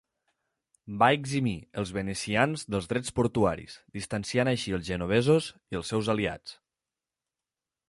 Va 1.01 1.09
eximir 1.17 1.51
els 1.81 1.91
venecians 1.97 2.63
dels 2.75 2.89
drets 2.95 3.15
portuaris, 3.19 3.77
distanciant 3.99 4.51
així 4.55 4.75
els 4.81 4.89
genovesos 4.89 5.53
i 5.75 5.81
els 5.83 5.95
seus 5.95 6.13
aliats. 6.17 6.59